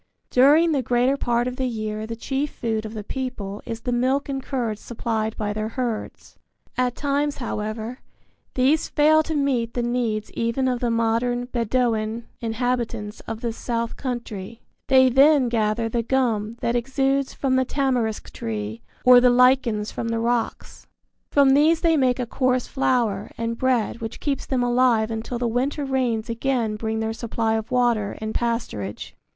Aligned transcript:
During 0.31 0.71
the 0.71 0.81
greater 0.81 1.15
part 1.15 1.47
of 1.47 1.57
the 1.57 1.67
year 1.67 2.07
the 2.07 2.15
chief 2.15 2.49
food 2.49 2.87
of 2.87 2.95
the 2.95 3.03
people 3.03 3.61
is 3.67 3.81
the 3.81 3.91
milk 3.91 4.27
and 4.29 4.41
curds 4.41 4.81
supplied 4.81 5.37
by 5.37 5.53
their 5.53 5.69
herds. 5.69 6.39
At 6.75 6.95
times, 6.95 7.37
however, 7.37 7.99
these 8.55 8.89
fail 8.89 9.21
to 9.21 9.35
meet 9.35 9.75
the 9.75 9.83
needs 9.83 10.31
even 10.31 10.67
of 10.67 10.79
the 10.79 10.89
modern 10.89 11.45
Bedouin 11.45 12.25
inhabitants 12.39 13.19
of 13.27 13.41
this 13.41 13.55
South 13.57 13.95
Country. 13.95 14.63
They 14.87 15.07
then 15.07 15.49
gather 15.49 15.87
the 15.87 16.01
gum 16.01 16.57
that 16.61 16.75
exudes 16.75 17.35
from 17.35 17.55
the 17.55 17.63
tamarisk 17.63 18.33
tree 18.33 18.81
or 19.05 19.21
the 19.21 19.29
lichens 19.29 19.91
from 19.91 20.07
the 20.07 20.17
rocks. 20.17 20.87
From 21.29 21.51
these 21.51 21.81
they 21.81 21.95
make 21.95 22.17
a 22.17 22.25
coarse 22.25 22.65
flour 22.65 23.29
and 23.37 23.55
bread 23.55 24.01
which 24.01 24.19
keeps 24.19 24.47
them 24.47 24.63
alive 24.63 25.11
until 25.11 25.37
the 25.37 25.47
winter 25.47 25.85
rains 25.85 26.27
again 26.27 26.75
bring 26.75 27.01
their 27.01 27.13
supply 27.13 27.53
of 27.53 27.69
water 27.69 28.17
and 28.19 28.33
pasturage. 28.33 29.11